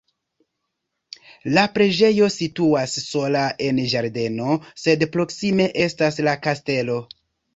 [1.57, 6.99] La preĝejo situas sola en ĝardeno, sed proksime estas la kastelo.